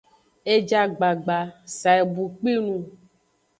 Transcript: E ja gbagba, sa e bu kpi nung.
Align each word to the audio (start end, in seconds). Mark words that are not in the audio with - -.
E 0.53 0.55
ja 0.69 0.81
gbagba, 0.95 1.37
sa 1.79 1.91
e 2.01 2.03
bu 2.13 2.23
kpi 2.35 2.53
nung. 2.65 2.85